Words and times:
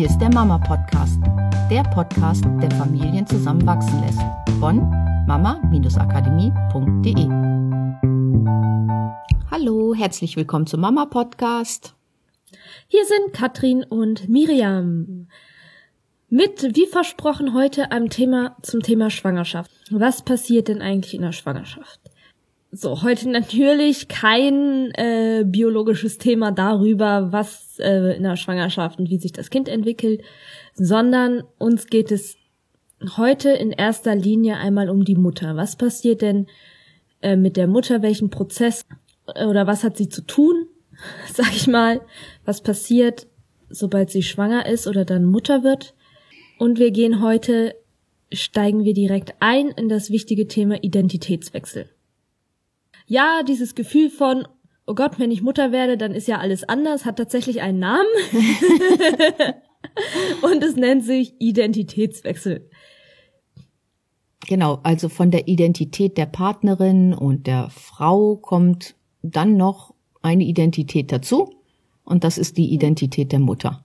Hier 0.00 0.08
ist 0.08 0.18
der 0.18 0.32
Mama 0.32 0.56
Podcast, 0.56 1.20
der 1.70 1.82
Podcast, 1.82 2.42
der 2.62 2.70
Familien 2.70 3.26
zusammenwachsen 3.26 4.00
lässt. 4.00 4.22
Von 4.58 4.88
mama-akademie.de. 5.26 7.28
Hallo, 9.50 9.94
herzlich 9.94 10.36
willkommen 10.36 10.66
zum 10.66 10.80
Mama 10.80 11.04
Podcast. 11.04 11.94
Hier 12.88 13.04
sind 13.04 13.34
Katrin 13.34 13.84
und 13.84 14.26
Miriam. 14.30 15.28
Mit, 16.30 16.74
wie 16.74 16.86
versprochen, 16.86 17.52
heute 17.52 17.92
einem 17.92 18.08
Thema 18.08 18.56
zum 18.62 18.80
Thema 18.80 19.10
Schwangerschaft. 19.10 19.70
Was 19.90 20.22
passiert 20.22 20.68
denn 20.68 20.80
eigentlich 20.80 21.12
in 21.12 21.20
der 21.20 21.32
Schwangerschaft? 21.32 21.99
So, 22.72 23.02
heute 23.02 23.28
natürlich 23.28 24.06
kein 24.06 24.92
äh, 24.92 25.42
biologisches 25.44 26.18
Thema 26.18 26.52
darüber, 26.52 27.32
was 27.32 27.80
äh, 27.80 28.16
in 28.16 28.22
der 28.22 28.36
Schwangerschaft 28.36 29.00
und 29.00 29.10
wie 29.10 29.18
sich 29.18 29.32
das 29.32 29.50
Kind 29.50 29.68
entwickelt, 29.68 30.22
sondern 30.74 31.42
uns 31.58 31.88
geht 31.88 32.12
es 32.12 32.36
heute 33.16 33.50
in 33.50 33.72
erster 33.72 34.14
Linie 34.14 34.58
einmal 34.58 34.88
um 34.88 35.04
die 35.04 35.16
Mutter. 35.16 35.56
Was 35.56 35.74
passiert 35.74 36.22
denn 36.22 36.46
äh, 37.22 37.34
mit 37.34 37.56
der 37.56 37.66
Mutter? 37.66 38.02
Welchen 38.02 38.30
Prozess 38.30 38.86
äh, 39.34 39.46
oder 39.46 39.66
was 39.66 39.82
hat 39.82 39.96
sie 39.96 40.08
zu 40.08 40.24
tun? 40.24 40.68
Sag 41.32 41.52
ich 41.52 41.66
mal, 41.66 42.00
was 42.44 42.60
passiert, 42.60 43.26
sobald 43.68 44.10
sie 44.10 44.22
schwanger 44.22 44.66
ist 44.66 44.86
oder 44.86 45.04
dann 45.04 45.24
Mutter 45.24 45.64
wird? 45.64 45.92
Und 46.56 46.78
wir 46.78 46.92
gehen 46.92 47.20
heute, 47.20 47.74
steigen 48.32 48.84
wir 48.84 48.94
direkt 48.94 49.34
ein 49.40 49.70
in 49.70 49.88
das 49.88 50.10
wichtige 50.10 50.46
Thema 50.46 50.84
Identitätswechsel 50.84 51.88
ja, 53.10 53.42
dieses 53.42 53.74
Gefühl 53.74 54.08
von, 54.08 54.46
oh 54.86 54.94
Gott, 54.94 55.18
wenn 55.18 55.32
ich 55.32 55.42
Mutter 55.42 55.72
werde, 55.72 55.98
dann 55.98 56.14
ist 56.14 56.28
ja 56.28 56.38
alles 56.38 56.68
anders, 56.68 57.04
hat 57.04 57.16
tatsächlich 57.16 57.60
einen 57.60 57.80
Namen. 57.80 58.06
und 60.42 60.62
es 60.62 60.76
nennt 60.76 61.04
sich 61.04 61.34
Identitätswechsel. 61.40 62.70
Genau, 64.46 64.78
also 64.84 65.08
von 65.08 65.32
der 65.32 65.48
Identität 65.48 66.18
der 66.18 66.26
Partnerin 66.26 67.12
und 67.12 67.48
der 67.48 67.68
Frau 67.70 68.36
kommt 68.36 68.94
dann 69.22 69.56
noch 69.56 69.92
eine 70.22 70.44
Identität 70.44 71.10
dazu 71.10 71.52
und 72.04 72.22
das 72.22 72.38
ist 72.38 72.58
die 72.58 72.72
Identität 72.72 73.32
der 73.32 73.40
Mutter. 73.40 73.84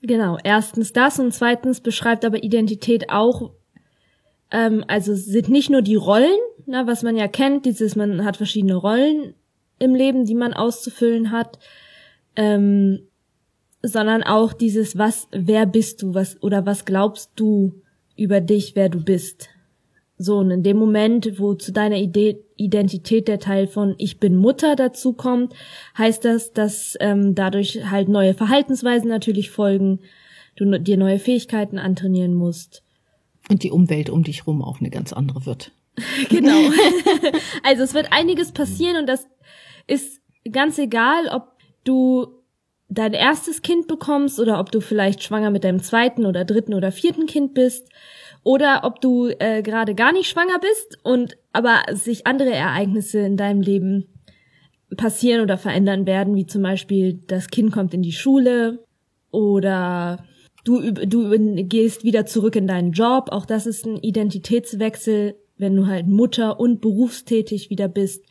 Genau, 0.00 0.38
erstens 0.42 0.94
das 0.94 1.18
und 1.18 1.34
zweitens 1.34 1.82
beschreibt 1.82 2.24
aber 2.24 2.42
Identität 2.42 3.10
auch, 3.10 3.50
ähm, 4.50 4.82
also 4.88 5.14
sind 5.14 5.50
nicht 5.50 5.68
nur 5.68 5.82
die 5.82 5.96
Rollen, 5.96 6.38
na, 6.66 6.86
was 6.86 7.02
man 7.02 7.16
ja 7.16 7.28
kennt, 7.28 7.64
dieses, 7.64 7.96
man 7.96 8.24
hat 8.24 8.36
verschiedene 8.36 8.74
Rollen 8.74 9.34
im 9.78 9.94
Leben, 9.94 10.24
die 10.24 10.34
man 10.34 10.52
auszufüllen 10.52 11.30
hat, 11.30 11.58
ähm, 12.34 13.00
sondern 13.82 14.22
auch 14.22 14.52
dieses, 14.52 14.98
was, 14.98 15.28
wer 15.30 15.66
bist 15.66 16.02
du, 16.02 16.14
was, 16.14 16.42
oder 16.42 16.66
was 16.66 16.84
glaubst 16.84 17.30
du 17.36 17.80
über 18.16 18.40
dich, 18.40 18.74
wer 18.74 18.88
du 18.88 19.02
bist. 19.02 19.48
So, 20.18 20.38
und 20.38 20.50
in 20.50 20.62
dem 20.62 20.78
Moment, 20.78 21.38
wo 21.38 21.54
zu 21.54 21.72
deiner 21.72 21.98
Idee, 21.98 22.42
Identität 22.56 23.28
der 23.28 23.38
Teil 23.38 23.66
von 23.66 23.94
Ich 23.98 24.18
bin 24.18 24.34
Mutter 24.34 24.74
dazu 24.74 25.12
kommt, 25.12 25.52
heißt 25.96 26.24
das, 26.24 26.52
dass 26.52 26.96
ähm, 27.00 27.34
dadurch 27.34 27.90
halt 27.90 28.08
neue 28.08 28.32
Verhaltensweisen 28.32 29.08
natürlich 29.08 29.50
folgen, 29.50 30.00
du 30.56 30.80
dir 30.80 30.96
neue 30.96 31.18
Fähigkeiten 31.18 31.78
antrainieren 31.78 32.32
musst. 32.32 32.82
Und 33.50 33.62
die 33.62 33.70
Umwelt 33.70 34.08
um 34.08 34.24
dich 34.24 34.46
rum 34.46 34.62
auch 34.62 34.80
eine 34.80 34.88
ganz 34.90 35.12
andere 35.12 35.44
wird. 35.44 35.70
genau. 36.28 36.58
also 37.62 37.82
es 37.82 37.94
wird 37.94 38.12
einiges 38.12 38.52
passieren 38.52 38.96
und 38.96 39.06
das 39.06 39.26
ist 39.86 40.20
ganz 40.50 40.78
egal, 40.78 41.28
ob 41.28 41.52
du 41.84 42.26
dein 42.88 43.14
erstes 43.14 43.62
Kind 43.62 43.88
bekommst 43.88 44.38
oder 44.38 44.60
ob 44.60 44.70
du 44.70 44.80
vielleicht 44.80 45.22
schwanger 45.22 45.50
mit 45.50 45.64
deinem 45.64 45.82
zweiten 45.82 46.24
oder 46.24 46.44
dritten 46.44 46.74
oder 46.74 46.92
vierten 46.92 47.26
Kind 47.26 47.54
bist 47.54 47.88
oder 48.44 48.82
ob 48.84 49.00
du 49.00 49.28
äh, 49.28 49.62
gerade 49.62 49.94
gar 49.94 50.12
nicht 50.12 50.28
schwanger 50.28 50.58
bist 50.60 50.98
und 51.02 51.36
aber 51.52 51.82
sich 51.92 52.26
andere 52.26 52.52
Ereignisse 52.52 53.18
in 53.20 53.36
deinem 53.36 53.60
Leben 53.60 54.06
passieren 54.96 55.42
oder 55.42 55.58
verändern 55.58 56.06
werden, 56.06 56.36
wie 56.36 56.46
zum 56.46 56.62
Beispiel 56.62 57.14
das 57.26 57.48
Kind 57.48 57.72
kommt 57.72 57.92
in 57.92 58.02
die 58.02 58.12
Schule 58.12 58.84
oder 59.32 60.24
du, 60.64 60.92
du 60.92 61.64
gehst 61.64 62.04
wieder 62.04 62.24
zurück 62.24 62.54
in 62.54 62.68
deinen 62.68 62.92
Job. 62.92 63.30
Auch 63.32 63.46
das 63.46 63.66
ist 63.66 63.84
ein 63.84 63.96
Identitätswechsel 63.96 65.34
wenn 65.58 65.76
du 65.76 65.86
halt 65.86 66.06
Mutter 66.06 66.60
und 66.60 66.80
berufstätig 66.80 67.70
wieder 67.70 67.88
bist. 67.88 68.24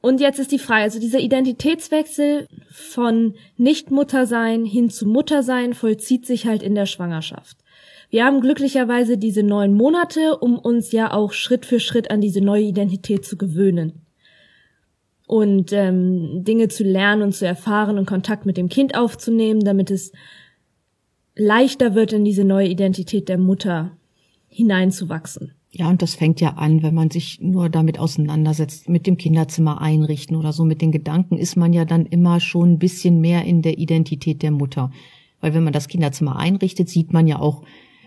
Und 0.00 0.20
jetzt 0.20 0.38
ist 0.38 0.52
die 0.52 0.58
Frage, 0.58 0.84
also 0.84 1.00
dieser 1.00 1.18
Identitätswechsel 1.18 2.46
von 2.70 3.34
Nicht-Mutter 3.56 4.26
sein 4.26 4.64
hin 4.64 4.90
zu 4.90 5.06
Mutter 5.06 5.42
sein 5.42 5.74
vollzieht 5.74 6.24
sich 6.24 6.46
halt 6.46 6.62
in 6.62 6.74
der 6.74 6.86
Schwangerschaft. 6.86 7.58
Wir 8.10 8.24
haben 8.24 8.40
glücklicherweise 8.40 9.18
diese 9.18 9.42
neun 9.42 9.74
Monate, 9.74 10.38
um 10.38 10.58
uns 10.58 10.92
ja 10.92 11.12
auch 11.12 11.32
Schritt 11.32 11.66
für 11.66 11.80
Schritt 11.80 12.10
an 12.10 12.20
diese 12.20 12.40
neue 12.40 12.62
Identität 12.62 13.24
zu 13.24 13.36
gewöhnen. 13.36 14.00
Und 15.26 15.72
ähm, 15.74 16.42
Dinge 16.42 16.68
zu 16.68 16.84
lernen 16.84 17.22
und 17.22 17.34
zu 17.34 17.46
erfahren 17.46 17.98
und 17.98 18.06
Kontakt 18.06 18.46
mit 18.46 18.56
dem 18.56 18.70
Kind 18.70 18.96
aufzunehmen, 18.96 19.60
damit 19.60 19.90
es 19.90 20.12
leichter 21.34 21.94
wird, 21.94 22.14
in 22.14 22.24
diese 22.24 22.44
neue 22.44 22.68
Identität 22.68 23.28
der 23.28 23.36
Mutter 23.36 23.96
hineinzuwachsen. 24.48 25.57
Ja, 25.78 25.88
und 25.88 26.02
das 26.02 26.16
fängt 26.16 26.40
ja 26.40 26.54
an, 26.54 26.82
wenn 26.82 26.92
man 26.92 27.08
sich 27.08 27.40
nur 27.40 27.68
damit 27.68 28.00
auseinandersetzt, 28.00 28.88
mit 28.88 29.06
dem 29.06 29.16
Kinderzimmer 29.16 29.80
einrichten 29.80 30.34
oder 30.34 30.52
so. 30.52 30.64
Mit 30.64 30.82
den 30.82 30.90
Gedanken 30.90 31.38
ist 31.38 31.54
man 31.54 31.72
ja 31.72 31.84
dann 31.84 32.04
immer 32.04 32.40
schon 32.40 32.72
ein 32.72 32.78
bisschen 32.80 33.20
mehr 33.20 33.44
in 33.44 33.62
der 33.62 33.78
Identität 33.78 34.42
der 34.42 34.50
Mutter. 34.50 34.90
Weil 35.40 35.54
wenn 35.54 35.62
man 35.62 35.72
das 35.72 35.86
Kinderzimmer 35.86 36.34
einrichtet, 36.34 36.88
sieht 36.88 37.12
man 37.12 37.28
ja 37.28 37.38
auch 37.38 37.62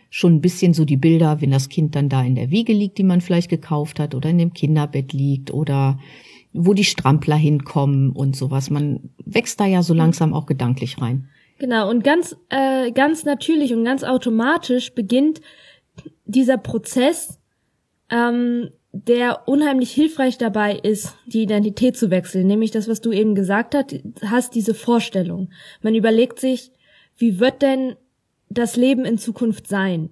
schon 0.09 0.33
ein 0.33 0.41
bisschen 0.41 0.73
so 0.73 0.83
die 0.83 0.97
Bilder, 0.97 1.39
wenn 1.39 1.51
das 1.51 1.69
Kind 1.69 1.95
dann 1.95 2.09
da 2.09 2.21
in 2.21 2.35
der 2.35 2.51
Wiege 2.51 2.73
liegt, 2.73 2.97
die 2.97 3.03
man 3.03 3.21
vielleicht 3.21 3.49
gekauft 3.49 4.01
hat, 4.01 4.15
oder 4.15 4.29
in 4.29 4.37
dem 4.37 4.51
Kinderbett 4.51 5.13
liegt, 5.13 5.53
oder 5.53 5.97
wo 6.51 6.73
die 6.73 6.83
Strampler 6.83 7.37
hinkommen 7.37 8.11
und 8.11 8.35
sowas. 8.35 8.69
Man 8.69 9.11
wächst 9.23 9.61
da 9.61 9.65
ja 9.65 9.81
so 9.81 9.93
langsam 9.93 10.33
auch 10.33 10.45
gedanklich 10.45 11.01
rein. 11.01 11.29
Genau, 11.57 11.89
und 11.89 12.03
ganz, 12.03 12.35
äh, 12.49 12.91
ganz 12.91 13.23
natürlich 13.23 13.73
und 13.73 13.85
ganz 13.85 14.03
automatisch 14.03 14.93
beginnt 14.93 15.39
dieser 16.25 16.57
Prozess, 16.57 17.37
ähm, 18.11 18.69
der 18.93 19.47
unheimlich 19.47 19.91
hilfreich 19.91 20.37
dabei 20.37 20.75
ist, 20.75 21.15
die 21.25 21.43
Identität 21.43 21.95
zu 21.95 22.11
wechseln, 22.11 22.47
nämlich 22.47 22.71
das, 22.71 22.89
was 22.89 22.99
du 22.99 23.11
eben 23.11 23.35
gesagt 23.35 23.75
hast, 24.25 24.53
diese 24.53 24.73
Vorstellung. 24.73 25.49
Man 25.81 25.95
überlegt 25.95 26.39
sich, 26.39 26.71
wie 27.17 27.39
wird 27.39 27.61
denn 27.61 27.95
das 28.49 28.75
Leben 28.75 29.05
in 29.05 29.17
Zukunft 29.17 29.67
sein? 29.67 30.09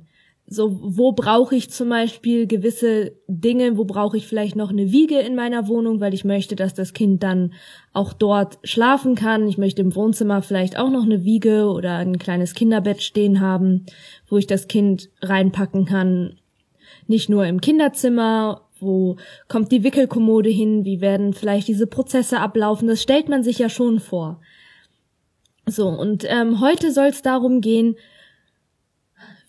So, 0.51 0.79
wo 0.81 1.11
brauche 1.11 1.55
ich 1.55 1.69
zum 1.69 1.89
Beispiel 1.89 2.47
gewisse 2.47 3.11
Dinge, 3.27 3.77
wo 3.77 3.85
brauche 3.85 4.17
ich 4.17 4.25
vielleicht 4.25 4.55
noch 4.55 4.71
eine 4.71 4.91
Wiege 4.91 5.19
in 5.19 5.35
meiner 5.35 5.67
Wohnung, 5.67 5.99
weil 5.99 6.15
ich 6.15 6.25
möchte, 6.25 6.55
dass 6.55 6.73
das 6.73 6.93
Kind 6.93 7.21
dann 7.21 7.53
auch 7.93 8.13
dort 8.13 8.57
schlafen 8.63 9.13
kann. 9.13 9.47
Ich 9.47 9.59
möchte 9.59 9.83
im 9.83 9.93
Wohnzimmer 9.93 10.41
vielleicht 10.41 10.79
auch 10.79 10.89
noch 10.89 11.03
eine 11.03 11.23
Wiege 11.23 11.67
oder 11.67 11.97
ein 11.97 12.17
kleines 12.17 12.55
Kinderbett 12.55 13.03
stehen 13.03 13.41
haben, 13.41 13.85
wo 14.27 14.37
ich 14.37 14.47
das 14.47 14.67
Kind 14.67 15.09
reinpacken 15.21 15.85
kann 15.85 16.39
nicht 17.07 17.29
nur 17.29 17.45
im 17.45 17.61
Kinderzimmer, 17.61 18.61
wo 18.79 19.17
kommt 19.47 19.71
die 19.71 19.83
Wickelkommode 19.83 20.49
hin, 20.49 20.85
wie 20.85 21.01
werden 21.01 21.33
vielleicht 21.33 21.67
diese 21.67 21.87
Prozesse 21.87 22.39
ablaufen, 22.39 22.87
das 22.87 23.01
stellt 23.01 23.29
man 23.29 23.43
sich 23.43 23.59
ja 23.59 23.69
schon 23.69 23.99
vor. 23.99 24.41
So, 25.65 25.87
und 25.87 26.25
ähm, 26.27 26.59
heute 26.61 26.91
soll 26.91 27.07
es 27.07 27.21
darum 27.21 27.61
gehen, 27.61 27.95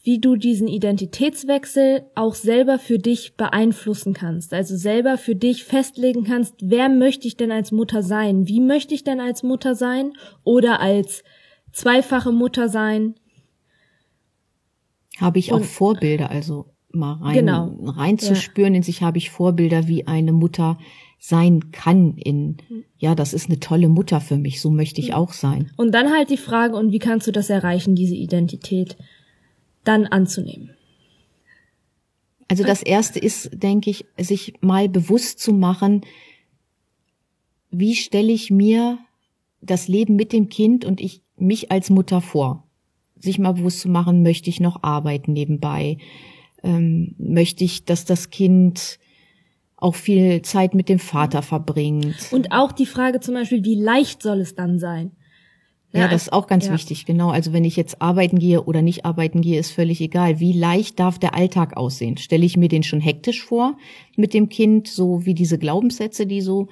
wie 0.03 0.19
du 0.19 0.37
diesen 0.37 0.67
Identitätswechsel 0.67 2.07
auch 2.15 2.35
selber 2.35 2.79
für 2.79 2.99
dich 2.99 3.37
beeinflussen 3.37 4.15
kannst. 4.15 4.55
Also 4.55 4.77
selber 4.77 5.19
für 5.19 5.35
dich 5.35 5.65
festlegen 5.65 6.25
kannst, 6.25 6.55
wer 6.61 6.89
möchte 6.89 7.29
ich 7.29 7.37
denn 7.37 7.53
als 7.53 7.71
Mutter 7.71 8.03
sein? 8.03 8.49
Wie 8.49 8.61
möchte 8.61 8.95
ich 8.95 9.05
denn 9.05 9.21
als 9.21 9.43
Mutter 9.43 9.75
sein? 9.75 10.13
Oder 10.43 10.81
als 10.81 11.23
zweifache 11.73 12.33
Mutter 12.33 12.71
sein? 12.71 13.15
Habe 15.19 15.39
ich 15.39 15.53
auch 15.53 15.59
Und, 15.59 15.67
Vorbilder, 15.67 16.31
also 16.31 16.67
mal 16.93 17.15
rein, 17.15 17.35
genau. 17.35 17.77
reinzuspüren. 17.83 18.75
Ja. 18.75 18.79
In 18.79 18.83
sich 18.83 19.03
habe 19.03 19.19
ich 19.19 19.31
Vorbilder, 19.31 19.89
wie 19.89 20.07
eine 20.07 20.33
Mutter 20.33 20.79
sein 21.19 21.71
kann 21.71 22.17
in, 22.17 22.57
ja, 22.97 23.15
das 23.15 23.35
ist 23.35 23.49
eine 23.49 23.61
tolle 23.61 23.89
Mutter 23.89 24.23
für 24.23 24.39
mich, 24.39 24.61
so 24.61 24.71
möchte 24.71 25.03
ich 25.03 25.13
auch 25.13 25.35
sein. 25.35 25.71
Und 25.77 25.93
dann 25.93 26.11
halt 26.11 26.31
die 26.31 26.39
Frage, 26.39 26.77
und 26.77 26.93
wie 26.93 26.99
kannst 26.99 27.27
du 27.27 27.31
das 27.31 27.51
erreichen, 27.51 27.95
diese 27.95 28.15
Identität 28.15 28.97
dann 29.85 30.07
anzunehmen? 30.07 30.71
Also 32.49 32.65
das 32.65 32.83
erste 32.83 33.19
ist, 33.21 33.51
denke 33.53 33.91
ich, 33.91 34.07
sich 34.19 34.55
mal 34.61 34.89
bewusst 34.89 35.39
zu 35.41 35.53
machen, 35.53 36.01
wie 37.71 37.95
stelle 37.95 38.33
ich 38.33 38.51
mir 38.51 38.99
das 39.61 39.89
Leben 39.89 40.17
mit 40.17 40.33
dem 40.33 40.49
Kind 40.49 40.85
und 40.85 41.01
ich 41.01 41.23
mich 41.37 41.71
als 41.71 41.91
Mutter 41.91 42.21
vor? 42.21 42.67
Sich 43.17 43.39
mal 43.39 43.53
bewusst 43.53 43.81
zu 43.81 43.89
machen, 43.89 44.23
möchte 44.23 44.49
ich 44.49 44.59
noch 44.59 44.83
arbeiten 44.83 45.35
nebenbei? 45.35 45.99
Ähm, 46.63 47.15
möchte 47.19 47.65
ich, 47.65 47.85
dass 47.85 48.05
das 48.05 48.31
Kind 48.31 48.99
auch 49.77 49.95
viel 49.95 50.43
Zeit 50.43 50.75
mit 50.75 50.89
dem 50.89 50.99
Vater 50.99 51.43
verbringt. 51.43 52.29
Und 52.33 52.53
auch 52.53 52.73
die 52.73 52.87
Frage 52.87 53.21
zum 53.21 53.35
Beispiel, 53.35 53.65
wie 53.65 53.77
leicht 53.77 54.23
soll 54.23 54.41
es 54.41 54.55
dann 54.55 54.79
sein? 54.79 55.13
Ja, 55.93 56.07
das 56.07 56.23
ist 56.23 56.33
auch 56.33 56.47
ganz 56.47 56.67
ja. 56.67 56.73
wichtig, 56.73 57.05
genau. 57.05 57.31
Also 57.31 57.53
wenn 57.53 57.65
ich 57.65 57.75
jetzt 57.75 58.01
arbeiten 58.01 58.39
gehe 58.39 58.63
oder 58.63 58.81
nicht 58.81 59.05
arbeiten 59.05 59.41
gehe, 59.41 59.59
ist 59.59 59.73
völlig 59.73 60.01
egal. 60.01 60.39
Wie 60.39 60.53
leicht 60.53 61.01
darf 61.01 61.19
der 61.19 61.35
Alltag 61.35 61.77
aussehen? 61.77 62.17
Stelle 62.17 62.47
ich 62.47 62.57
mir 62.57 62.69
den 62.69 62.85
schon 62.85 63.01
hektisch 63.01 63.43
vor 63.43 63.77
mit 64.17 64.33
dem 64.33 64.49
Kind, 64.49 64.87
so 64.87 65.27
wie 65.27 65.35
diese 65.35 65.59
Glaubenssätze, 65.59 66.27
die 66.27 66.43
so 66.43 66.69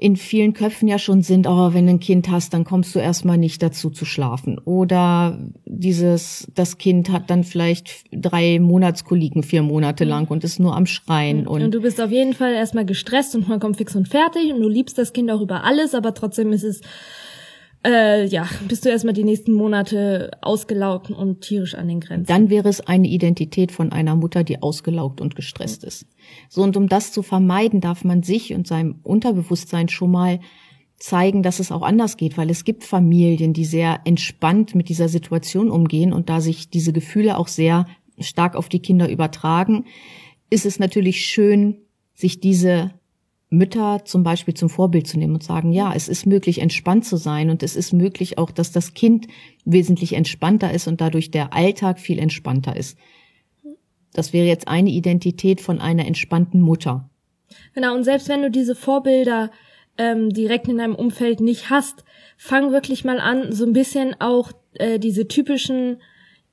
in 0.00 0.14
vielen 0.14 0.54
Köpfen 0.54 0.86
ja 0.86 0.96
schon 0.96 1.22
sind, 1.22 1.48
oh, 1.48 1.74
wenn 1.74 1.86
du 1.86 1.94
ein 1.94 2.00
Kind 2.00 2.30
hast, 2.30 2.54
dann 2.54 2.62
kommst 2.62 2.94
du 2.94 3.00
erstmal 3.00 3.36
nicht 3.36 3.60
dazu 3.64 3.90
zu 3.90 4.04
schlafen. 4.04 4.56
Oder 4.60 5.40
dieses, 5.66 6.46
das 6.54 6.78
Kind 6.78 7.10
hat 7.10 7.30
dann 7.30 7.42
vielleicht 7.42 8.04
drei 8.12 8.60
Monatskoliken 8.60 9.42
vier 9.42 9.62
Monate 9.62 10.04
lang 10.04 10.28
und 10.28 10.44
ist 10.44 10.60
nur 10.60 10.76
am 10.76 10.86
Schreien. 10.86 11.48
Und, 11.48 11.62
und 11.62 11.74
du 11.74 11.82
bist 11.82 12.00
auf 12.00 12.12
jeden 12.12 12.32
Fall 12.32 12.54
erstmal 12.54 12.86
gestresst 12.86 13.34
und 13.34 13.48
man 13.48 13.58
kommt 13.58 13.76
fix 13.76 13.96
und 13.96 14.06
fertig 14.06 14.52
und 14.52 14.60
du 14.60 14.68
liebst 14.68 14.96
das 14.98 15.12
Kind 15.12 15.32
auch 15.32 15.40
über 15.40 15.64
alles, 15.64 15.96
aber 15.96 16.14
trotzdem 16.14 16.52
ist 16.52 16.62
es 16.62 16.80
äh, 17.84 18.26
ja, 18.26 18.48
bist 18.66 18.84
du 18.84 18.88
erstmal 18.88 19.14
die 19.14 19.24
nächsten 19.24 19.52
Monate 19.52 20.30
ausgelaugt 20.40 21.10
und 21.10 21.42
tierisch 21.42 21.74
an 21.74 21.88
den 21.88 22.00
Grenzen. 22.00 22.26
Dann 22.26 22.50
wäre 22.50 22.68
es 22.68 22.80
eine 22.80 23.08
Identität 23.08 23.72
von 23.72 23.92
einer 23.92 24.16
Mutter, 24.16 24.44
die 24.44 24.62
ausgelaugt 24.62 25.20
und 25.20 25.36
gestresst 25.36 25.84
ist. 25.84 26.06
So, 26.48 26.62
und 26.62 26.76
um 26.76 26.88
das 26.88 27.12
zu 27.12 27.22
vermeiden, 27.22 27.80
darf 27.80 28.04
man 28.04 28.22
sich 28.22 28.52
und 28.52 28.66
seinem 28.66 29.00
Unterbewusstsein 29.02 29.88
schon 29.88 30.10
mal 30.10 30.40
zeigen, 30.96 31.44
dass 31.44 31.60
es 31.60 31.70
auch 31.70 31.82
anders 31.82 32.16
geht, 32.16 32.36
weil 32.36 32.50
es 32.50 32.64
gibt 32.64 32.82
Familien, 32.82 33.52
die 33.52 33.64
sehr 33.64 34.00
entspannt 34.04 34.74
mit 34.74 34.88
dieser 34.88 35.08
Situation 35.08 35.70
umgehen 35.70 36.12
und 36.12 36.28
da 36.28 36.40
sich 36.40 36.70
diese 36.70 36.92
Gefühle 36.92 37.38
auch 37.38 37.48
sehr 37.48 37.86
stark 38.18 38.56
auf 38.56 38.68
die 38.68 38.80
Kinder 38.80 39.08
übertragen, 39.08 39.84
ist 40.50 40.66
es 40.66 40.80
natürlich 40.80 41.24
schön, 41.24 41.76
sich 42.14 42.40
diese 42.40 42.97
Mütter 43.50 44.04
zum 44.04 44.22
Beispiel 44.22 44.54
zum 44.54 44.68
Vorbild 44.68 45.06
zu 45.06 45.18
nehmen 45.18 45.34
und 45.34 45.42
sagen, 45.42 45.72
ja, 45.72 45.92
es 45.94 46.08
ist 46.08 46.26
möglich, 46.26 46.60
entspannt 46.60 47.06
zu 47.06 47.16
sein 47.16 47.48
und 47.48 47.62
es 47.62 47.76
ist 47.76 47.92
möglich 47.92 48.36
auch, 48.36 48.50
dass 48.50 48.72
das 48.72 48.92
Kind 48.92 49.26
wesentlich 49.64 50.12
entspannter 50.12 50.72
ist 50.72 50.86
und 50.86 51.00
dadurch 51.00 51.30
der 51.30 51.54
Alltag 51.54 51.98
viel 51.98 52.18
entspannter 52.18 52.76
ist. 52.76 52.98
Das 54.12 54.32
wäre 54.32 54.46
jetzt 54.46 54.68
eine 54.68 54.90
Identität 54.90 55.60
von 55.60 55.80
einer 55.80 56.06
entspannten 56.06 56.60
Mutter. 56.60 57.08
Genau, 57.74 57.94
und 57.94 58.04
selbst 58.04 58.28
wenn 58.28 58.42
du 58.42 58.50
diese 58.50 58.74
Vorbilder 58.74 59.50
ähm, 59.96 60.30
direkt 60.30 60.68
in 60.68 60.78
deinem 60.78 60.94
Umfeld 60.94 61.40
nicht 61.40 61.70
hast, 61.70 62.04
fang 62.36 62.72
wirklich 62.72 63.04
mal 63.04 63.20
an, 63.20 63.52
so 63.52 63.64
ein 63.64 63.72
bisschen 63.72 64.20
auch 64.20 64.52
äh, 64.74 64.98
diese 64.98 65.26
typischen 65.28 65.98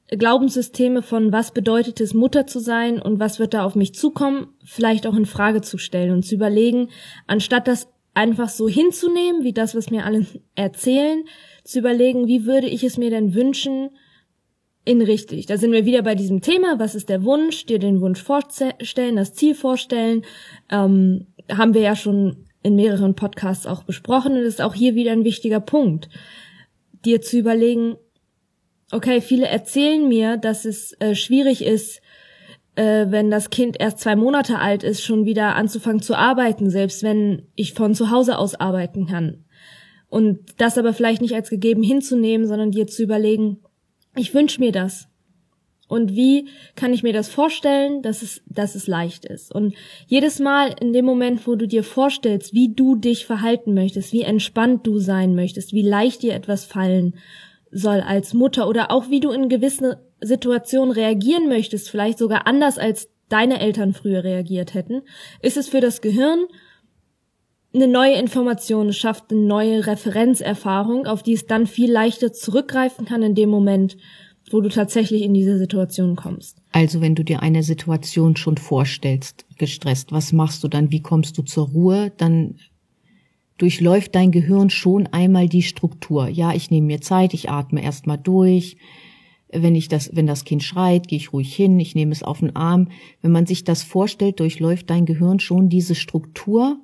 Glaubenssysteme 0.07 1.01
von 1.01 1.31
was 1.31 1.51
bedeutet 1.51 1.99
es, 1.99 2.13
Mutter 2.13 2.45
zu 2.45 2.59
sein 2.59 3.01
und 3.01 3.19
was 3.19 3.39
wird 3.39 3.53
da 3.53 3.63
auf 3.63 3.75
mich 3.75 3.95
zukommen, 3.95 4.47
vielleicht 4.63 5.07
auch 5.07 5.15
in 5.15 5.25
Frage 5.25 5.61
zu 5.61 5.77
stellen 5.77 6.11
und 6.11 6.23
zu 6.23 6.35
überlegen, 6.35 6.89
anstatt 7.25 7.67
das 7.67 7.87
einfach 8.13 8.49
so 8.49 8.69
hinzunehmen, 8.69 9.43
wie 9.43 9.53
das, 9.53 9.75
was 9.75 9.89
mir 9.89 10.05
alle 10.05 10.25
erzählen, 10.55 11.23
zu 11.63 11.79
überlegen, 11.79 12.27
wie 12.27 12.45
würde 12.45 12.67
ich 12.67 12.83
es 12.83 12.97
mir 12.97 13.09
denn 13.09 13.33
wünschen, 13.33 13.89
in 14.87 15.01
richtig. 15.01 15.47
Da 15.47 15.57
sind 15.57 15.71
wir 15.71 15.85
wieder 15.85 16.03
bei 16.03 16.13
diesem 16.13 16.41
Thema, 16.41 16.77
was 16.77 16.93
ist 16.93 17.09
der 17.09 17.23
Wunsch, 17.23 17.65
dir 17.65 17.79
den 17.79 18.01
Wunsch 18.01 18.21
vorstellen, 18.21 19.15
das 19.15 19.33
Ziel 19.33 19.55
vorstellen, 19.55 20.23
ähm, 20.69 21.25
haben 21.51 21.73
wir 21.73 21.81
ja 21.81 21.95
schon 21.95 22.45
in 22.61 22.75
mehreren 22.75 23.15
Podcasts 23.15 23.65
auch 23.65 23.83
besprochen 23.83 24.33
und 24.33 24.43
ist 24.43 24.61
auch 24.61 24.75
hier 24.75 24.93
wieder 24.93 25.11
ein 25.11 25.23
wichtiger 25.23 25.59
Punkt, 25.59 26.09
dir 27.03 27.21
zu 27.21 27.37
überlegen, 27.37 27.95
okay, 28.91 29.21
viele 29.21 29.47
erzählen 29.47 30.07
mir, 30.07 30.37
dass 30.37 30.65
es 30.65 30.93
äh, 30.99 31.15
schwierig 31.15 31.63
ist, 31.63 32.01
äh, 32.75 33.05
wenn 33.09 33.31
das 33.31 33.49
Kind 33.49 33.77
erst 33.79 33.99
zwei 33.99 34.15
Monate 34.15 34.59
alt 34.59 34.83
ist, 34.83 35.01
schon 35.01 35.25
wieder 35.25 35.55
anzufangen 35.55 36.01
zu 36.01 36.15
arbeiten, 36.15 36.69
selbst 36.69 37.03
wenn 37.03 37.43
ich 37.55 37.73
von 37.73 37.95
zu 37.95 38.11
Hause 38.11 38.37
aus 38.37 38.55
arbeiten 38.55 39.07
kann. 39.07 39.45
Und 40.07 40.39
das 40.57 40.77
aber 40.77 40.93
vielleicht 40.93 41.21
nicht 41.21 41.33
als 41.33 41.49
gegeben 41.49 41.83
hinzunehmen, 41.83 42.47
sondern 42.47 42.71
dir 42.71 42.87
zu 42.87 43.03
überlegen, 43.03 43.59
ich 44.15 44.33
wünsche 44.33 44.59
mir 44.59 44.71
das. 44.71 45.07
Und 45.87 46.15
wie 46.15 46.47
kann 46.75 46.93
ich 46.93 47.03
mir 47.03 47.13
das 47.13 47.29
vorstellen, 47.29 48.01
dass 48.01 48.23
es, 48.23 48.41
dass 48.47 48.73
es 48.73 48.87
leicht 48.87 49.23
ist? 49.25 49.53
Und 49.53 49.75
jedes 50.07 50.39
Mal 50.39 50.73
in 50.79 50.93
dem 50.93 51.05
Moment, 51.05 51.45
wo 51.45 51.55
du 51.55 51.67
dir 51.67 51.83
vorstellst, 51.83 52.53
wie 52.53 52.73
du 52.73 52.95
dich 52.95 53.25
verhalten 53.25 53.75
möchtest, 53.75 54.11
wie 54.11 54.23
entspannt 54.23 54.87
du 54.87 54.97
sein 54.97 55.35
möchtest, 55.35 55.73
wie 55.73 55.83
leicht 55.83 56.23
dir 56.23 56.33
etwas 56.33 56.65
fallen 56.65 57.15
soll 57.75 57.99
als 57.99 58.33
Mutter 58.33 58.69
oder 58.69 58.89
auch 58.89 59.09
wie 59.09 59.19
du 59.19 59.31
in 59.31 59.49
gewissen 59.49 59.95
Situationen 60.21 60.91
reagieren 60.91 61.49
möchtest, 61.49 61.89
vielleicht 61.89 62.17
sogar 62.17 62.47
anders 62.47 62.77
als 62.77 63.09
deine 63.27 63.59
Eltern 63.59 63.93
früher 63.93 64.23
reagiert 64.23 64.73
hätten, 64.73 65.01
ist 65.41 65.57
es 65.57 65.67
für 65.67 65.81
das 65.81 65.99
Gehirn 65.99 66.45
eine 67.73 67.89
neue 67.89 68.15
Information, 68.15 68.93
schafft 68.93 69.31
eine 69.31 69.41
neue 69.41 69.85
Referenzerfahrung, 69.85 71.05
auf 71.05 71.21
die 71.21 71.33
es 71.33 71.47
dann 71.47 71.67
viel 71.67 71.91
leichter 71.91 72.31
zurückgreifen 72.31 73.05
kann 73.05 73.21
in 73.21 73.35
dem 73.35 73.49
Moment, 73.49 73.97
wo 74.51 74.61
du 74.61 74.69
tatsächlich 74.69 75.23
in 75.23 75.33
diese 75.33 75.57
Situation 75.57 76.15
kommst. 76.15 76.61
Also 76.71 77.01
wenn 77.01 77.15
du 77.15 77.23
dir 77.23 77.41
eine 77.41 77.63
Situation 77.63 78.37
schon 78.37 78.55
vorstellst, 78.55 79.45
gestresst, 79.57 80.13
was 80.13 80.31
machst 80.31 80.63
du 80.63 80.69
dann? 80.69 80.91
Wie 80.91 81.01
kommst 81.01 81.37
du 81.37 81.41
zur 81.41 81.67
Ruhe? 81.67 82.13
Dann 82.15 82.55
durchläuft 83.57 84.15
dein 84.15 84.31
Gehirn 84.31 84.69
schon 84.69 85.07
einmal 85.07 85.47
die 85.47 85.63
Struktur. 85.63 86.27
Ja, 86.27 86.53
ich 86.53 86.71
nehme 86.71 86.87
mir 86.87 87.01
Zeit, 87.01 87.33
ich 87.33 87.49
atme 87.49 87.83
erstmal 87.83 88.17
durch. 88.17 88.77
Wenn 89.51 89.75
ich 89.75 89.87
das, 89.87 90.09
wenn 90.13 90.27
das 90.27 90.43
Kind 90.43 90.63
schreit, 90.63 91.07
gehe 91.07 91.17
ich 91.17 91.31
ruhig 91.31 91.55
hin, 91.55 91.79
ich 91.79 91.95
nehme 91.95 92.11
es 92.11 92.23
auf 92.23 92.39
den 92.39 92.55
Arm. 92.55 92.89
Wenn 93.21 93.31
man 93.31 93.45
sich 93.45 93.63
das 93.63 93.83
vorstellt, 93.83 94.39
durchläuft 94.39 94.89
dein 94.89 95.05
Gehirn 95.05 95.39
schon 95.39 95.69
diese 95.69 95.95
Struktur 95.95 96.79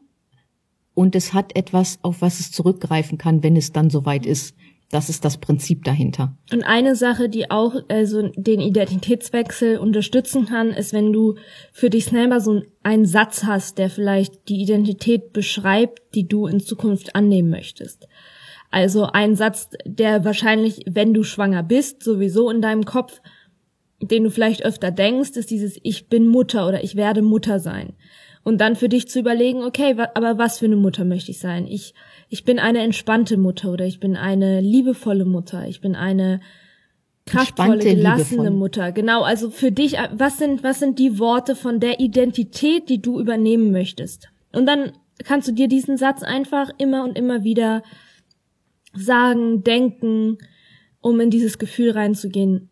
und 0.94 1.16
es 1.16 1.34
hat 1.34 1.56
etwas, 1.56 2.00
auf 2.02 2.22
was 2.22 2.40
es 2.40 2.52
zurückgreifen 2.52 3.18
kann, 3.18 3.44
wenn 3.44 3.56
es 3.56 3.72
dann 3.72 3.90
soweit 3.90 4.26
ist. 4.26 4.56
Das 4.92 5.08
ist 5.08 5.24
das 5.24 5.38
Prinzip 5.38 5.86
dahinter. 5.86 6.36
Und 6.52 6.64
eine 6.64 6.96
Sache, 6.98 7.30
die 7.30 7.50
auch 7.50 7.76
also 7.88 8.28
den 8.36 8.60
Identitätswechsel 8.60 9.78
unterstützen 9.78 10.46
kann, 10.46 10.72
ist, 10.72 10.92
wenn 10.92 11.14
du 11.14 11.36
für 11.72 11.90
dich 11.90 12.06
selber 12.06 12.42
so 12.42 12.62
einen 12.84 13.06
Satz 13.06 13.46
hast, 13.46 13.78
der 13.78 13.90
vielleicht 13.90 14.50
die 14.50 14.62
Identität 14.62 15.32
beschreibt, 15.32 16.02
die 16.14 16.28
du 16.28 16.46
in 16.46 16.60
Zukunft 16.60 17.16
annehmen 17.16 17.50
möchtest. 17.50 18.08
Also 18.70 19.06
ein 19.06 19.36
Satz, 19.36 19.70
der 19.86 20.26
wahrscheinlich, 20.26 20.84
wenn 20.90 21.14
du 21.14 21.24
schwanger 21.24 21.64
bist, 21.64 22.04
sowieso 22.04 22.50
in 22.50 22.62
deinem 22.62 22.84
Kopf, 22.84 23.22
den 24.02 24.24
du 24.24 24.30
vielleicht 24.30 24.66
öfter 24.66 24.92
denkst, 24.92 25.32
ist 25.32 25.52
dieses 25.52 25.80
Ich 25.84 26.08
bin 26.10 26.28
Mutter 26.28 26.68
oder 26.68 26.84
ich 26.84 26.96
werde 26.96 27.22
Mutter 27.22 27.60
sein. 27.60 27.94
Und 28.44 28.60
dann 28.60 28.76
für 28.76 28.90
dich 28.90 29.08
zu 29.08 29.20
überlegen, 29.20 29.64
okay, 29.64 29.96
aber 30.16 30.38
was 30.38 30.60
für 30.60 30.66
eine 30.66 30.76
Mutter 30.76 31.06
möchte 31.06 31.32
ich 31.32 31.40
sein? 31.40 31.68
Ich 31.68 31.94
ich 32.32 32.46
bin 32.46 32.60
eine 32.60 32.80
entspannte 32.80 33.36
Mutter 33.36 33.74
oder 33.74 33.86
ich 33.86 34.00
bin 34.00 34.16
eine 34.16 34.62
liebevolle 34.62 35.26
Mutter, 35.26 35.68
ich 35.68 35.82
bin 35.82 35.96
eine 35.96 36.40
kraftvolle, 37.26 37.84
gelassene 37.84 38.44
liebevoll. 38.44 38.58
Mutter. 38.58 38.92
Genau, 38.94 39.24
also 39.24 39.50
für 39.50 39.70
dich, 39.70 39.98
was 40.14 40.38
sind, 40.38 40.64
was 40.64 40.80
sind 40.80 40.98
die 40.98 41.20
Worte 41.20 41.58
von 41.58 41.82
der 41.82 42.00
Identität, 42.00 42.88
die 42.88 43.02
du 43.02 43.20
übernehmen 43.20 43.74
möchtest? 43.74 44.30
Und 44.54 44.66
dann 44.66 44.94
kannst 45.26 45.50
du 45.50 45.52
dir 45.52 45.68
diesen 45.68 45.98
Satz 45.98 46.24
einfach 46.24 46.70
immer 46.78 47.04
und 47.04 47.18
immer 47.18 47.44
wieder 47.44 47.84
sagen, 48.94 49.62
denken, 49.62 50.38
um 51.02 51.20
in 51.20 51.32
dieses 51.32 51.60
Gefühl 51.60 51.92
reinzugehen. 51.92 52.70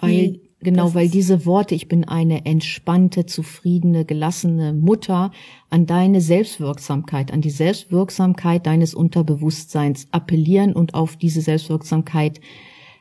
Weil 0.00 0.40
Genau, 0.62 0.94
weil 0.94 1.08
diese 1.08 1.44
Worte, 1.44 1.74
ich 1.74 1.88
bin 1.88 2.04
eine 2.06 2.46
entspannte, 2.46 3.26
zufriedene, 3.26 4.04
gelassene 4.04 4.72
Mutter, 4.72 5.32
an 5.70 5.86
deine 5.86 6.20
Selbstwirksamkeit, 6.20 7.32
an 7.32 7.40
die 7.40 7.50
Selbstwirksamkeit 7.50 8.64
deines 8.64 8.94
Unterbewusstseins 8.94 10.06
appellieren 10.12 10.72
und 10.74 10.94
auf 10.94 11.16
diese 11.16 11.40
Selbstwirksamkeit 11.40 12.40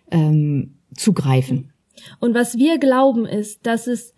ähm, 0.10 0.75
zugreifen. 0.96 1.72
Und 2.20 2.34
was 2.34 2.58
wir 2.58 2.80
glauben 2.80 3.25
ist, 3.25 3.65
dass 3.68 3.86
es, 3.86 4.15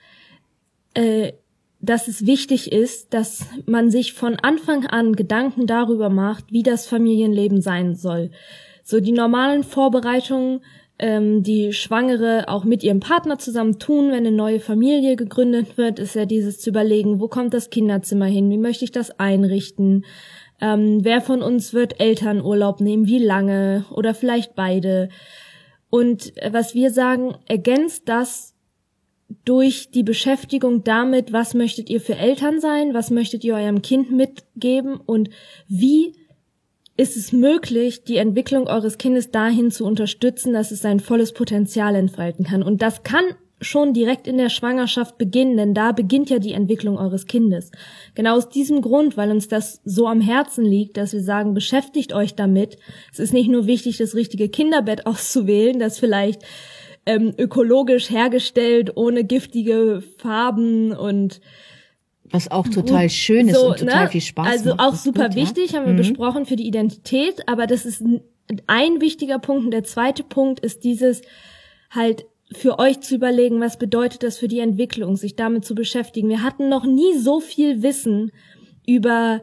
äh, 0.93 1.33
dass 1.81 2.07
es 2.07 2.25
wichtig 2.25 2.71
ist, 2.71 3.13
dass 3.13 3.45
man 3.65 3.91
sich 3.91 4.13
von 4.13 4.35
Anfang 4.35 4.85
an 4.85 5.13
Gedanken 5.17 5.67
darüber 5.67 6.09
macht, 6.09 6.51
wie 6.51 6.63
das 6.63 6.87
Familienleben 6.87 7.61
sein 7.61 7.95
soll. 7.95 8.31
So 8.83 9.01
die 9.01 9.11
normalen 9.11 9.63
Vorbereitungen 9.63 10.61
ähm, 10.99 11.43
die 11.43 11.73
Schwangere 11.73 12.45
auch 12.47 12.63
mit 12.63 12.83
ihrem 12.83 12.99
Partner 12.99 13.37
zusammen 13.39 13.79
tun, 13.79 14.09
wenn 14.09 14.25
eine 14.25 14.31
neue 14.31 14.59
Familie 14.59 15.15
gegründet 15.15 15.77
wird, 15.77 15.99
ist 15.99 16.15
ja 16.15 16.25
dieses 16.25 16.59
zu 16.59 16.69
überlegen, 16.69 17.19
wo 17.19 17.27
kommt 17.27 17.53
das 17.53 17.69
Kinderzimmer 17.69 18.25
hin, 18.25 18.49
wie 18.49 18.57
möchte 18.57 18.85
ich 18.85 18.91
das 18.91 19.19
einrichten, 19.19 20.05
ähm, 20.61 21.03
wer 21.03 21.21
von 21.21 21.41
uns 21.41 21.73
wird 21.73 21.99
Elternurlaub 21.99 22.79
nehmen, 22.79 23.05
wie 23.05 23.19
lange? 23.19 23.85
Oder 23.91 24.13
vielleicht 24.13 24.55
beide. 24.55 25.09
Und 25.89 26.33
was 26.51 26.73
wir 26.73 26.89
sagen, 26.89 27.35
ergänzt 27.47 28.03
das 28.07 28.55
durch 29.45 29.91
die 29.91 30.03
Beschäftigung 30.03 30.83
damit, 30.83 31.33
was 31.33 31.53
möchtet 31.53 31.89
ihr 31.89 31.99
für 31.99 32.15
Eltern 32.15 32.61
sein, 32.61 32.93
was 32.93 33.11
möchtet 33.11 33.43
ihr 33.43 33.55
eurem 33.55 33.81
Kind 33.81 34.11
mitgeben? 34.11 34.95
Und 34.95 35.29
wie 35.67 36.15
ist 36.95 37.17
es 37.17 37.31
möglich, 37.31 38.03
die 38.03 38.17
Entwicklung 38.17 38.67
eures 38.67 38.97
Kindes 38.97 39.31
dahin 39.31 39.71
zu 39.71 39.85
unterstützen, 39.85 40.53
dass 40.53 40.71
es 40.71 40.81
sein 40.81 40.99
volles 40.99 41.33
Potenzial 41.33 41.95
entfalten 41.95 42.45
kann. 42.45 42.61
Und 42.61 42.81
das 42.81 43.03
kann 43.03 43.25
schon 43.61 43.93
direkt 43.93 44.27
in 44.27 44.37
der 44.37 44.49
Schwangerschaft 44.49 45.17
beginnen, 45.17 45.57
denn 45.57 45.73
da 45.73 45.91
beginnt 45.91 46.29
ja 46.29 46.39
die 46.39 46.53
Entwicklung 46.53 46.97
eures 46.97 47.25
Kindes. 47.25 47.71
Genau 48.13 48.35
aus 48.35 48.49
diesem 48.49 48.81
Grund, 48.81 49.17
weil 49.17 49.31
uns 49.31 49.47
das 49.47 49.81
so 49.85 50.07
am 50.07 50.21
Herzen 50.21 50.65
liegt, 50.65 50.97
dass 50.97 51.13
wir 51.13 51.21
sagen, 51.21 51.53
beschäftigt 51.53 52.13
euch 52.13 52.35
damit. 52.35 52.77
Es 53.11 53.19
ist 53.19 53.33
nicht 53.33 53.49
nur 53.49 53.65
wichtig, 53.65 53.97
das 53.97 54.15
richtige 54.15 54.49
Kinderbett 54.49 55.05
auszuwählen, 55.05 55.79
das 55.79 55.97
vielleicht 55.97 56.43
ähm, 57.05 57.33
ökologisch 57.37 58.09
hergestellt, 58.09 58.95
ohne 58.95 59.23
giftige 59.23 60.03
Farben 60.17 60.93
und 60.93 61.41
was 62.33 62.49
auch 62.49 62.67
total 62.67 63.11
schön 63.11 63.47
ist 63.47 63.55
so, 63.55 63.67
und 63.67 63.79
total 63.79 64.05
ne? 64.05 64.09
viel 64.09 64.21
Spaß 64.21 64.47
also 64.47 64.69
macht. 64.71 64.79
Also 64.79 64.91
auch 64.91 64.99
super 64.99 65.27
gut, 65.29 65.37
wichtig, 65.37 65.71
ja? 65.71 65.77
haben 65.77 65.85
wir 65.85 65.93
mhm. 65.93 65.97
besprochen 65.97 66.45
für 66.47 66.55
die 66.55 66.65
Identität, 66.65 67.47
aber 67.47 67.67
das 67.67 67.85
ist 67.85 68.03
ein 68.65 69.01
wichtiger 69.01 69.37
Punkt. 69.37 69.65
Und 69.65 69.71
der 69.71 69.83
zweite 69.83 70.23
Punkt 70.23 70.59
ist 70.59 70.83
dieses 70.83 71.21
halt 71.91 72.25
für 72.51 72.79
euch 72.79 73.01
zu 73.01 73.15
überlegen, 73.15 73.61
was 73.61 73.77
bedeutet 73.77 74.23
das 74.23 74.39
für 74.39 74.47
die 74.47 74.59
Entwicklung, 74.59 75.15
sich 75.15 75.35
damit 75.35 75.63
zu 75.63 75.75
beschäftigen. 75.75 76.27
Wir 76.27 76.41
hatten 76.41 76.69
noch 76.69 76.85
nie 76.85 77.15
so 77.17 77.39
viel 77.39 77.83
Wissen 77.83 78.31
über 78.87 79.41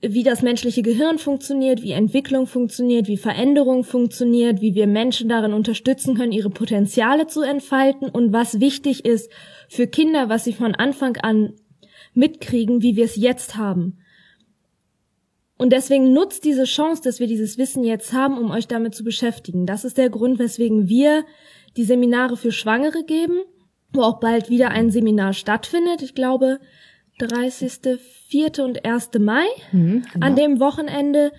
wie 0.00 0.22
das 0.22 0.42
menschliche 0.42 0.82
Gehirn 0.82 1.18
funktioniert, 1.18 1.82
wie 1.82 1.90
Entwicklung 1.90 2.46
funktioniert, 2.46 3.08
wie 3.08 3.16
Veränderung 3.16 3.82
funktioniert, 3.82 4.60
wie 4.60 4.74
wir 4.74 4.86
Menschen 4.86 5.28
darin 5.28 5.52
unterstützen 5.52 6.16
können, 6.16 6.30
ihre 6.30 6.50
Potenziale 6.50 7.26
zu 7.26 7.42
entfalten 7.42 8.08
und 8.08 8.32
was 8.32 8.60
wichtig 8.60 9.04
ist 9.04 9.30
für 9.68 9.88
Kinder, 9.88 10.28
was 10.28 10.44
sie 10.44 10.52
von 10.52 10.76
Anfang 10.76 11.16
an 11.16 11.54
mitkriegen, 12.14 12.82
wie 12.82 12.96
wir 12.96 13.04
es 13.04 13.16
jetzt 13.16 13.56
haben. 13.56 13.98
Und 15.58 15.72
deswegen 15.72 16.12
nutzt 16.12 16.44
diese 16.44 16.64
Chance, 16.64 17.02
dass 17.02 17.18
wir 17.18 17.26
dieses 17.26 17.58
Wissen 17.58 17.82
jetzt 17.82 18.12
haben, 18.12 18.38
um 18.38 18.50
euch 18.52 18.68
damit 18.68 18.94
zu 18.94 19.02
beschäftigen. 19.02 19.66
Das 19.66 19.84
ist 19.84 19.98
der 19.98 20.08
Grund, 20.08 20.38
weswegen 20.38 20.88
wir 20.88 21.24
die 21.76 21.84
Seminare 21.84 22.36
für 22.36 22.52
Schwangere 22.52 23.04
geben, 23.04 23.40
wo 23.92 24.02
auch 24.02 24.20
bald 24.20 24.50
wieder 24.50 24.70
ein 24.70 24.90
Seminar 24.90 25.32
stattfindet. 25.32 26.02
Ich 26.02 26.14
glaube, 26.14 26.60
30., 27.18 27.98
4. 28.28 28.64
und 28.64 28.84
1. 28.84 29.10
Mai 29.18 29.46
mhm, 29.72 30.04
genau. 30.12 30.26
an 30.26 30.36
dem 30.36 30.60
Wochenende, 30.60 31.32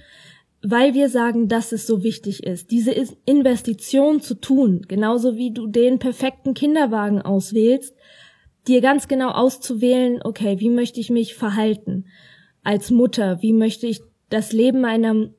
weil 0.62 0.94
wir 0.94 1.08
sagen, 1.08 1.48
dass 1.48 1.72
es 1.72 1.88
so 1.88 2.04
wichtig 2.04 2.44
ist, 2.44 2.72
diese 2.72 2.94
Investition 3.26 4.20
zu 4.22 4.36
tun, 4.36 4.86
genauso 4.88 5.38
wie 5.38 5.52
du 5.52 5.68
den 5.68 6.00
perfekten 6.00 6.54
Kinderwagen 6.54 7.22
auswählst, 7.22 7.96
dir 8.68 8.82
ganz 8.82 9.08
genau 9.08 9.30
auszuwählen, 9.30 10.20
okay, 10.24 10.60
wie 10.60 10.70
möchte 10.70 11.00
ich 11.00 11.10
mich 11.10 11.36
verhalten 11.36 12.06
als 12.64 12.92
Mutter, 12.92 13.42
wie 13.42 13.54
möchte 13.54 13.88
ich 13.88 14.02
das 14.30 14.52
Leben 14.52 14.82
meiner 14.82 15.30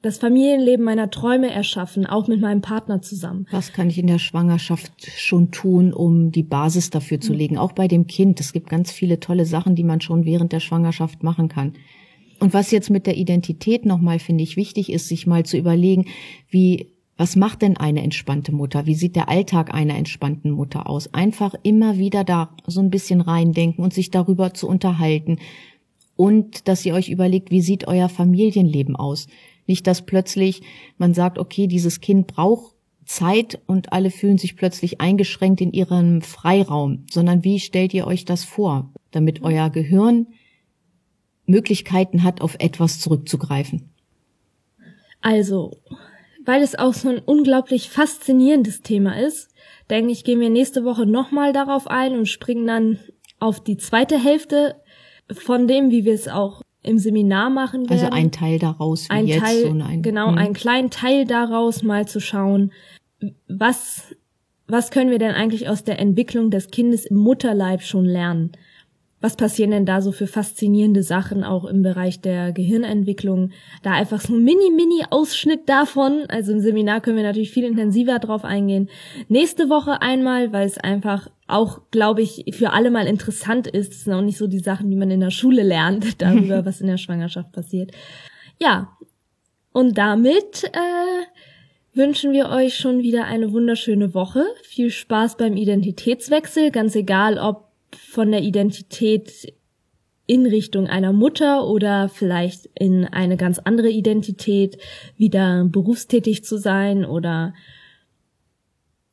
das 0.00 0.18
Familienleben 0.18 0.84
meiner 0.84 1.10
Träume 1.10 1.50
erschaffen, 1.50 2.06
auch 2.06 2.28
mit 2.28 2.40
meinem 2.40 2.60
Partner 2.60 3.02
zusammen. 3.02 3.46
Was 3.50 3.72
kann 3.72 3.90
ich 3.90 3.98
in 3.98 4.06
der 4.06 4.20
Schwangerschaft 4.20 4.92
schon 5.16 5.50
tun, 5.50 5.92
um 5.92 6.30
die 6.30 6.44
Basis 6.44 6.90
dafür 6.90 7.20
zu 7.20 7.32
legen? 7.32 7.58
Auch 7.58 7.72
bei 7.72 7.88
dem 7.88 8.06
Kind. 8.06 8.38
Es 8.38 8.52
gibt 8.52 8.70
ganz 8.70 8.92
viele 8.92 9.18
tolle 9.18 9.44
Sachen, 9.44 9.74
die 9.74 9.82
man 9.82 10.00
schon 10.00 10.24
während 10.24 10.52
der 10.52 10.60
Schwangerschaft 10.60 11.24
machen 11.24 11.48
kann. 11.48 11.72
Und 12.38 12.54
was 12.54 12.70
jetzt 12.70 12.90
mit 12.90 13.06
der 13.06 13.16
Identität 13.16 13.84
nochmal, 13.84 14.20
finde 14.20 14.44
ich, 14.44 14.56
wichtig 14.56 14.92
ist, 14.92 15.08
sich 15.08 15.26
mal 15.26 15.44
zu 15.44 15.56
überlegen, 15.56 16.06
wie, 16.48 16.92
was 17.18 17.34
macht 17.34 17.62
denn 17.62 17.76
eine 17.76 18.02
entspannte 18.02 18.52
Mutter? 18.52 18.86
Wie 18.86 18.94
sieht 18.94 19.16
der 19.16 19.28
Alltag 19.28 19.74
einer 19.74 19.96
entspannten 19.96 20.52
Mutter 20.52 20.88
aus? 20.88 21.12
Einfach 21.12 21.54
immer 21.64 21.98
wieder 21.98 22.22
da 22.22 22.56
so 22.66 22.80
ein 22.80 22.90
bisschen 22.90 23.20
reindenken 23.20 23.82
und 23.82 23.92
sich 23.92 24.10
darüber 24.10 24.54
zu 24.54 24.68
unterhalten. 24.68 25.38
Und 26.14 26.68
dass 26.68 26.86
ihr 26.86 26.94
euch 26.94 27.08
überlegt, 27.08 27.50
wie 27.50 27.60
sieht 27.60 27.88
euer 27.88 28.08
Familienleben 28.08 28.94
aus? 28.94 29.26
Nicht, 29.66 29.88
dass 29.88 30.06
plötzlich 30.06 30.62
man 30.96 31.12
sagt, 31.12 31.38
okay, 31.38 31.66
dieses 31.66 32.00
Kind 32.00 32.28
braucht 32.28 32.76
Zeit 33.04 33.60
und 33.66 33.92
alle 33.92 34.12
fühlen 34.12 34.38
sich 34.38 34.54
plötzlich 34.54 35.00
eingeschränkt 35.00 35.60
in 35.60 35.72
ihrem 35.72 36.22
Freiraum, 36.22 37.04
sondern 37.10 37.42
wie 37.42 37.58
stellt 37.58 37.94
ihr 37.94 38.06
euch 38.06 38.26
das 38.26 38.44
vor, 38.44 38.92
damit 39.10 39.42
euer 39.42 39.70
Gehirn 39.70 40.28
Möglichkeiten 41.46 42.22
hat, 42.22 42.42
auf 42.42 42.54
etwas 42.60 43.00
zurückzugreifen? 43.00 43.90
Also, 45.20 45.78
weil 46.48 46.62
es 46.62 46.78
auch 46.78 46.94
so 46.94 47.10
ein 47.10 47.18
unglaublich 47.18 47.90
faszinierendes 47.90 48.80
Thema 48.80 49.20
ist, 49.20 49.50
denke 49.90 50.12
ich, 50.12 50.24
gehen 50.24 50.40
wir 50.40 50.48
nächste 50.48 50.82
Woche 50.82 51.04
nochmal 51.04 51.52
darauf 51.52 51.86
ein 51.86 52.16
und 52.16 52.24
springen 52.24 52.66
dann 52.66 52.98
auf 53.38 53.62
die 53.62 53.76
zweite 53.76 54.18
Hälfte 54.18 54.76
von 55.30 55.68
dem, 55.68 55.90
wie 55.90 56.06
wir 56.06 56.14
es 56.14 56.26
auch 56.26 56.62
im 56.82 56.98
Seminar 56.98 57.50
machen 57.50 57.82
also 57.82 57.90
werden. 57.90 58.04
Also 58.04 58.16
ein 58.16 58.32
Teil 58.32 58.58
daraus, 58.58 59.10
wie 59.10 59.12
ein 59.12 59.26
jetzt 59.26 59.44
Teil, 59.44 59.60
so 59.60 59.68
ein, 59.72 60.00
genau, 60.00 60.30
hm. 60.30 60.38
einen 60.38 60.54
kleinen 60.54 60.88
Teil 60.88 61.26
daraus 61.26 61.82
mal 61.82 62.08
zu 62.08 62.18
schauen, 62.18 62.72
was, 63.46 64.16
was 64.66 64.90
können 64.90 65.10
wir 65.10 65.18
denn 65.18 65.34
eigentlich 65.34 65.68
aus 65.68 65.84
der 65.84 65.98
Entwicklung 65.98 66.50
des 66.50 66.70
Kindes 66.70 67.04
im 67.04 67.18
Mutterleib 67.18 67.82
schon 67.82 68.06
lernen? 68.06 68.52
Was 69.20 69.34
passieren 69.34 69.72
denn 69.72 69.84
da 69.84 70.00
so 70.00 70.12
für 70.12 70.28
faszinierende 70.28 71.02
Sachen 71.02 71.42
auch 71.42 71.64
im 71.64 71.82
Bereich 71.82 72.20
der 72.20 72.52
Gehirnentwicklung? 72.52 73.50
Da 73.82 73.92
einfach 73.92 74.20
so 74.20 74.34
ein 74.34 74.44
Mini-Mini-Ausschnitt 74.44 75.68
davon. 75.68 76.24
Also 76.28 76.52
im 76.52 76.60
Seminar 76.60 77.00
können 77.00 77.16
wir 77.16 77.24
natürlich 77.24 77.50
viel 77.50 77.64
intensiver 77.64 78.20
drauf 78.20 78.44
eingehen. 78.44 78.88
Nächste 79.28 79.68
Woche 79.68 80.02
einmal, 80.02 80.52
weil 80.52 80.66
es 80.66 80.78
einfach 80.78 81.28
auch, 81.48 81.80
glaube 81.90 82.22
ich, 82.22 82.44
für 82.52 82.70
alle 82.72 82.90
mal 82.90 83.08
interessant 83.08 83.66
ist. 83.66 83.92
Das 83.92 84.04
sind 84.04 84.12
auch 84.12 84.22
nicht 84.22 84.38
so 84.38 84.46
die 84.46 84.60
Sachen, 84.60 84.88
die 84.88 84.96
man 84.96 85.10
in 85.10 85.20
der 85.20 85.30
Schule 85.30 85.64
lernt, 85.64 86.22
darüber, 86.22 86.64
was 86.64 86.80
in 86.80 86.86
der 86.86 86.98
Schwangerschaft 86.98 87.50
passiert. 87.50 87.90
Ja, 88.60 88.96
und 89.72 89.98
damit 89.98 90.64
äh, 90.64 91.96
wünschen 91.96 92.32
wir 92.32 92.50
euch 92.50 92.76
schon 92.76 93.02
wieder 93.02 93.24
eine 93.24 93.52
wunderschöne 93.52 94.14
Woche. 94.14 94.44
Viel 94.62 94.90
Spaß 94.90 95.36
beim 95.36 95.56
Identitätswechsel, 95.56 96.70
ganz 96.70 96.94
egal, 96.94 97.38
ob 97.38 97.67
von 97.96 98.30
der 98.30 98.42
Identität 98.42 99.54
in 100.26 100.46
Richtung 100.46 100.86
einer 100.86 101.12
Mutter 101.12 101.66
oder 101.66 102.08
vielleicht 102.08 102.66
in 102.74 103.06
eine 103.06 103.36
ganz 103.36 103.58
andere 103.58 103.88
Identität 103.88 104.78
wieder 105.16 105.64
berufstätig 105.64 106.44
zu 106.44 106.58
sein 106.58 107.04
oder 107.04 107.54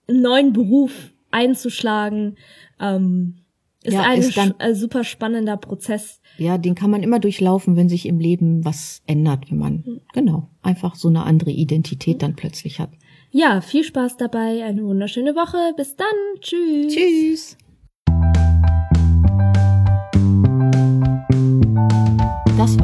einen 0.08 0.22
neuen 0.22 0.54
Beruf 0.54 1.14
einzuschlagen. 1.32 2.38
Ähm, 2.80 3.36
ist 3.82 3.94
ja, 3.94 4.02
ein 4.02 4.20
ist 4.20 4.36
dann, 4.36 4.56
äh, 4.60 4.74
super 4.74 5.04
spannender 5.04 5.58
Prozess. 5.58 6.20
Ja, 6.38 6.58
den 6.58 6.76
kann 6.76 6.90
man 6.90 7.04
immer 7.04 7.20
durchlaufen, 7.20 7.76
wenn 7.76 7.88
sich 7.88 8.08
im 8.08 8.20
Leben 8.20 8.66
was 8.66 9.02
ändert, 9.06 9.50
wenn 9.50 9.58
man, 9.58 9.74
mhm. 9.86 10.02
genau, 10.14 10.50
einfach 10.64 10.96
so 10.96 11.08
eine 11.08 11.24
andere 11.24 11.52
Identität 11.52 12.24
dann 12.24 12.36
plötzlich 12.36 12.80
hat. 12.80 12.90
Ja, 13.32 13.62
viel 13.62 13.84
Spaß 13.84 14.18
dabei, 14.18 14.64
eine 14.64 14.84
wunderschöne 14.84 15.36
Woche. 15.36 15.74
Bis 15.78 15.96
dann. 15.96 16.08
Tschüss. 16.40 16.94
Tschüss. 16.94 17.58